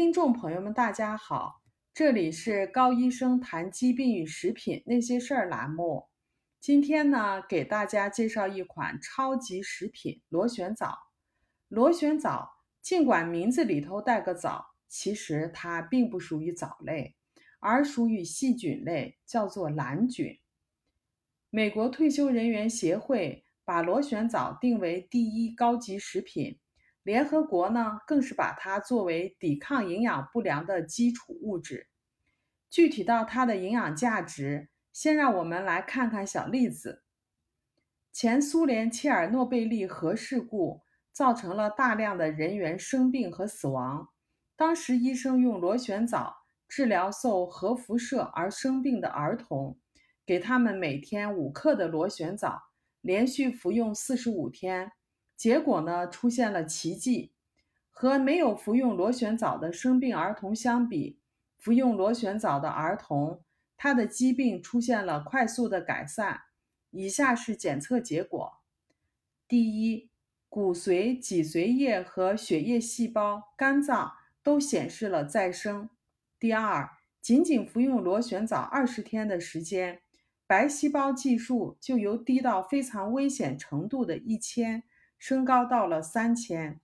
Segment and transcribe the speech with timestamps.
[0.00, 1.60] 听众朋友们，大家好，
[1.92, 6.08] 这里是高医生谈疾病与食品那些事儿栏目。
[6.58, 10.96] 今天呢，给大家介绍一款超级食品——螺旋藻。
[11.68, 12.50] 螺旋藻
[12.80, 17.14] 尽管名字里头带个藻，其实它并不属于藻类，
[17.58, 20.34] 而属于细菌类，叫做蓝菌。
[21.50, 26.58] 美国退休人员协会把螺旋藻定为第一高级食品。
[27.02, 31.88] 联合国呢，更是把它作为抵抗营养不良的基础物质。
[32.68, 37.02] 具体到它的营养价值，先让我们来看看小例子。
[38.12, 44.08] 前苏联切尔诺贝利核事故造成了大量的人员生病和死亡。
[44.54, 46.36] 当时医生用螺旋藻
[46.68, 49.78] 治疗受核辐射而生病的儿童，
[50.26, 52.60] 给他们每天五克的螺旋藻，
[53.00, 54.92] 连续服用四十五天。
[55.40, 57.32] 结果呢，出现了奇迹。
[57.88, 61.18] 和没有服用螺旋藻的生病儿童相比，
[61.56, 63.42] 服用螺旋藻的儿童，
[63.74, 66.42] 他的疾病出现了快速的改善。
[66.90, 68.58] 以下是检测结果：
[69.48, 70.10] 第一，
[70.50, 75.88] 骨髓、脊髓液和血液细胞、肝脏都显示了再生；
[76.38, 76.90] 第二，
[77.22, 80.02] 仅仅服用螺旋藻二十天的时间，
[80.46, 84.82] 白细胞计数就由低到非常危险程度的一千。
[85.20, 86.80] 升高到了三千。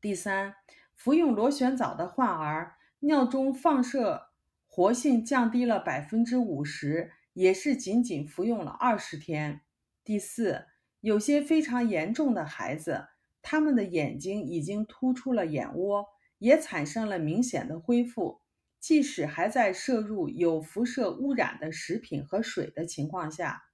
[0.00, 0.54] 第三，
[0.94, 4.28] 服用螺旋藻的患儿尿中放射
[4.64, 9.62] 活性降低了百分之五十，也是仅仅服用了二十天。
[10.04, 10.66] 第四，
[11.00, 13.08] 有些非常严重的孩子，
[13.42, 16.06] 他们的眼睛已经突出了眼窝，
[16.38, 18.40] 也产生了明显的恢复，
[18.78, 23.64] 即使还在摄入有辐射污染的食品和水的情况下。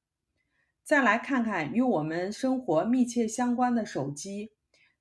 [0.83, 4.53] 再来看看与我们生活密切相关的手机，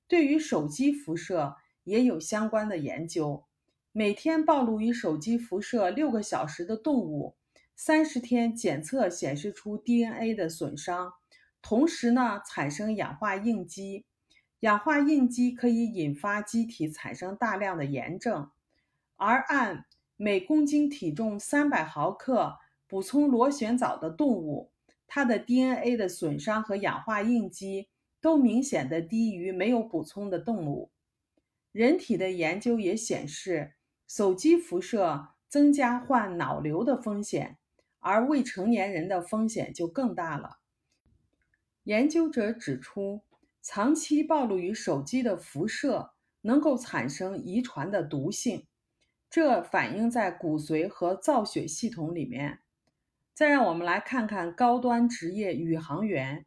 [0.06, 3.44] 对于手机辐射也有相关的研究。
[3.92, 7.34] 每天暴露于手机辐射六个小时的动物，
[7.74, 11.14] 三十天检测显示出 DNA 的损伤，
[11.60, 14.04] 同时呢产生氧化应激。
[14.60, 18.50] 氧化应激可以引发机体产生大量的炎症，
[19.16, 19.86] 而按
[20.16, 24.69] 每公斤体重三百毫克补充螺旋藻的动物。
[25.12, 27.88] 它的 DNA 的损伤和氧化应激
[28.20, 30.92] 都明显的低于没有补充的动物。
[31.72, 33.72] 人体的研究也显示，
[34.06, 37.58] 手机辐射增加患脑瘤的风险，
[37.98, 40.58] 而未成年人的风险就更大了。
[41.82, 43.22] 研究者指出，
[43.60, 48.68] 长期暴露于手机的辐射能够产生遗传的毒性，
[49.28, 52.60] 这反映在骨髓和造血系统里面。
[53.40, 56.44] 再让我们来看看高端职业宇航员。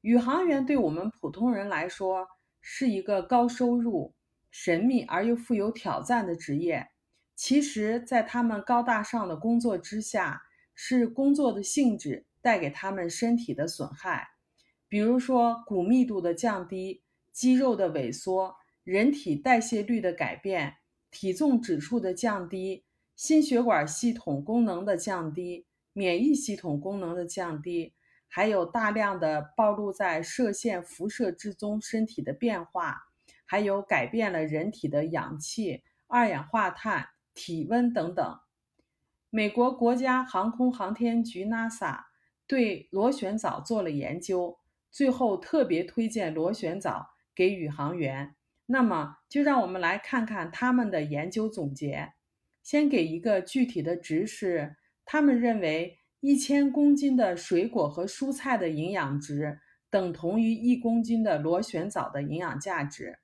[0.00, 2.26] 宇航员对我们普通人来说
[2.60, 4.12] 是一个高收入、
[4.50, 6.88] 神秘而又富有挑战的职业。
[7.36, 10.42] 其实，在他们高大上的工作之下，
[10.74, 14.26] 是工作的性质带给他们身体的损害，
[14.88, 20.74] 比如说骨密度的降低、肌肉的萎缩、人体代谢率的改变、
[21.12, 22.84] 体重指数的降低、
[23.14, 25.66] 心血管系统功能的降低。
[25.96, 27.94] 免疫系统功能的降低，
[28.26, 33.04] 还有大量的暴露在射线辐射之中身体的变化，
[33.44, 38.40] 还有改变了人体的氧气、二氧化碳、体温等等。
[39.30, 42.00] 美国国家航空航天局 NASA
[42.48, 44.58] 对螺旋藻做了研究，
[44.90, 48.34] 最后特别推荐螺旋藻给宇航员。
[48.66, 52.14] 那么，就让我们来看看他们的研究总结。
[52.64, 54.74] 先给一个具体的值是。
[55.04, 59.60] 他们认为，一千公斤的水果和蔬菜的营养值
[59.90, 63.18] 等同于一公斤的螺旋藻的营养价值。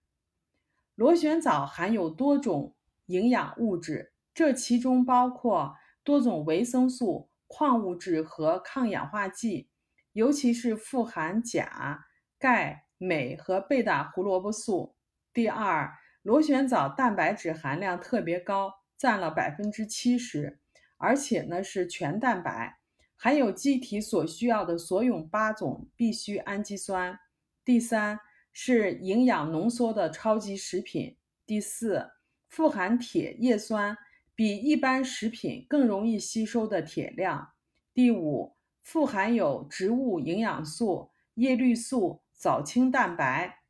[0.94, 2.76] 螺旋藻含有多种
[3.06, 5.74] 营养物质，这其中包括
[6.04, 9.70] 多种维生素、矿物质和抗氧化剂，
[10.12, 12.06] 尤其是富含钾、
[12.38, 14.94] 钙、镁和贝塔胡萝卜素。
[15.32, 15.90] 第二，
[16.22, 20.59] 螺旋藻蛋白质含量特别高，占了百分之七十。
[21.00, 22.78] 而且呢是全蛋白，
[23.16, 27.18] 含有机体所需要的所有八种必需氨基酸。
[27.64, 28.20] 第三
[28.52, 31.16] 是营养浓缩的超级食品。
[31.46, 32.10] 第四，
[32.48, 33.96] 富含铁、叶酸，
[34.34, 37.52] 比一般食品更容易吸收的铁量。
[37.94, 43.60] 第五，富含有植物营养素、叶绿素、藻清蛋白，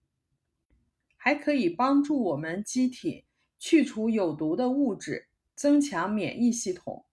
[1.16, 3.24] 还可以帮助我们机体
[3.56, 7.04] 去除有毒的物质，增强免疫系统。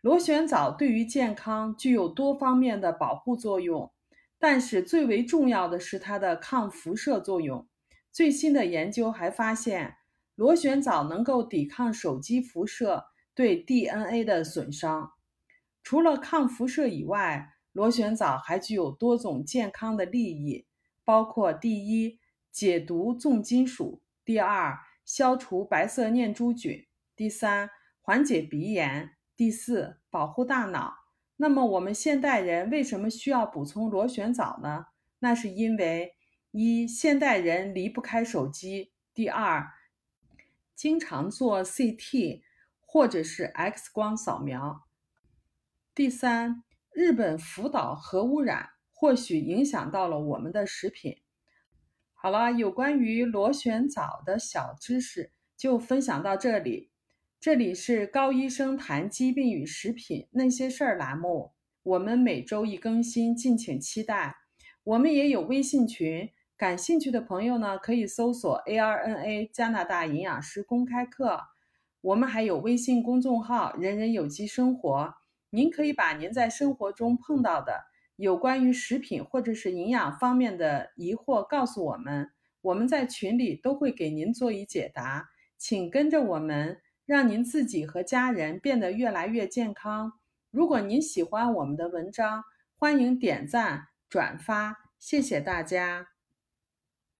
[0.00, 3.92] 螺旋藻对于健康具有多方面的保护作用，
[4.38, 7.68] 但是最为重要的是它的抗辐射作用。
[8.10, 9.96] 最新的研究还发现，
[10.34, 15.12] 螺旋藻能够抵抗手机辐射对 DNA 的损伤。
[15.82, 20.66] 除了抗辐射以外，螺旋藻还具有多种健康的利益，
[21.04, 22.18] 包括：第一，
[22.50, 27.70] 解毒重金属；第二，消除白色念珠菌；第三，
[28.00, 30.94] 缓解鼻炎；第四，保护大脑。
[31.38, 34.88] 那么，我们现代人为什么需要补充螺旋藻呢？
[35.20, 36.14] 那是因为
[36.50, 39.66] 一，现代人离不开手机；第二，
[40.76, 42.42] 经常做 CT
[42.82, 44.82] 或者是 X 光扫描。
[45.94, 51.16] 第三，日本福岛核污染或许影响到了我们的食品。
[52.12, 56.89] 好了，有关于螺旋藻的小知识就分享到这里。
[57.40, 61.52] 这里是高医生谈疾病与食品那些事儿栏目，
[61.82, 64.36] 我们每周一更新，敬请期待。
[64.84, 66.28] 我们也有微信群。
[66.54, 71.40] 感兴趣的朋友呢，可以搜索 ARNA 加拿大营养师公开课。
[72.02, 75.14] 我们还有微信公众号“人人有机生活”，
[75.48, 77.84] 您可以把您在生活中碰到的
[78.16, 82.28] 有关于食品或者是营养方面的疑惑告诉我们，
[82.60, 85.30] 我们在群里都会给您做一解答。
[85.56, 86.78] 请跟着我们，
[87.10, 90.12] 让您自己和家人变得越来越健康。
[90.52, 92.44] 如果您喜欢我们的文章，
[92.76, 96.09] 欢迎点赞转发，谢谢大家。